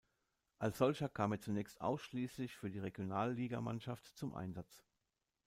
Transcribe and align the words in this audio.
Als 0.57 0.79
solcher 0.79 1.09
kam 1.09 1.31
er 1.31 1.39
zunächst 1.39 1.79
ausschließlich 1.79 2.55
für 2.55 2.71
die 2.71 2.79
Regionalligamannschaft 2.79 4.17
zum 4.17 4.33
Einsatz. 4.33 4.83